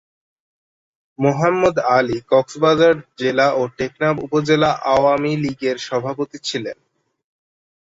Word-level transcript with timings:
মোহাম্মদ 1.19 1.75
আলী 1.97 2.17
কক্সবাজার 2.31 2.95
জেলা 3.19 3.47
ও 3.51 3.61
টেকনাফ 3.77 4.15
উপজেলা 4.25 4.69
আওয়ামী 4.93 5.31
লীগের 5.43 5.77
সভাপতি 5.87 6.37
ছিলেন। 6.47 6.77